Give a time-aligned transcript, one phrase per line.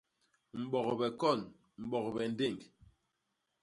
[0.61, 1.39] Mbogbe kon;
[1.85, 2.59] mbogbe ndéñg.